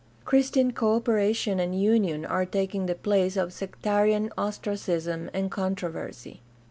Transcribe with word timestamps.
Christian 0.25 0.73
co 0.73 0.95
operation 0.95 1.59
and 1.59 1.79
union 1.79 2.25
are 2.25 2.43
taking 2.43 2.87
the 2.87 2.95
place 2.95 3.37
of 3.37 3.53
sectarian 3.53 4.31
ostracism 4.35 5.29
and 5.31 5.51
controversy. 5.51 6.41